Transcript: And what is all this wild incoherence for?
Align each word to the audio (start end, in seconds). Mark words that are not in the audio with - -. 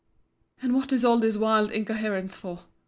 And 0.63 0.73
what 0.73 0.91
is 0.91 1.05
all 1.05 1.19
this 1.19 1.37
wild 1.37 1.69
incoherence 1.69 2.35
for? 2.35 2.63